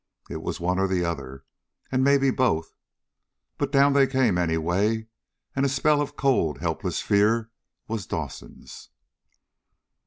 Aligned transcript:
It 0.31 0.41
was 0.41 0.59
one 0.59 0.79
or 0.79 0.87
the 0.87 1.05
other, 1.05 1.45
and 1.91 2.03
maybe 2.03 2.31
both. 2.31 2.73
But 3.59 3.71
down 3.71 3.93
they 3.93 4.07
came, 4.07 4.35
anyway, 4.35 5.05
and 5.55 5.63
a 5.63 5.69
spell 5.69 6.01
of 6.01 6.15
cold, 6.15 6.57
helpless 6.57 7.03
fear 7.03 7.51
was 7.87 8.07
Dawson's. 8.07 8.89